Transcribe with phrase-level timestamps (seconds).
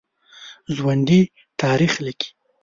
[0.75, 1.21] ژوندي
[1.61, 2.29] تاریخ لیکي